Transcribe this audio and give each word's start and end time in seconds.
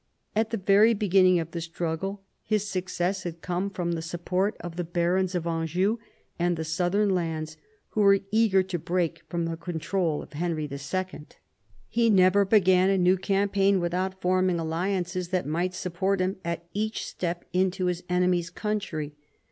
At 0.35 0.49
the 0.49 0.57
very 0.57 0.95
beginning 0.95 1.39
of 1.39 1.51
the 1.51 1.61
struggle 1.61 2.23
his 2.41 2.67
success 2.67 3.21
had 3.21 3.43
come 3.43 3.69
from 3.69 3.91
the 3.91 4.01
support 4.01 4.57
of 4.59 4.75
the 4.75 4.83
barons 4.83 5.35
of 5.35 5.45
Anjou 5.45 5.99
and 6.39 6.57
the 6.57 6.63
southern 6.65 7.11
lands, 7.11 7.55
who 7.89 8.01
were 8.01 8.21
eager 8.31 8.63
to 8.63 8.79
break 8.79 9.21
from 9.29 9.45
the 9.45 9.55
control 9.55 10.23
of 10.23 10.33
Henry 10.33 10.67
II. 10.71 11.27
He 11.87 12.09
never 12.09 12.45
began 12.45 12.89
a 12.89 12.97
new 12.97 13.15
campaign 13.15 13.79
without 13.79 14.19
forming 14.19 14.57
alliances 14.59 15.27
that 15.27 15.45
might 15.45 15.75
support 15.75 16.19
him 16.19 16.37
at 16.43 16.65
each 16.73 17.05
step 17.05 17.45
into 17.53 17.85
his 17.85 18.03
enemies' 18.09 18.49
country. 18.49 19.13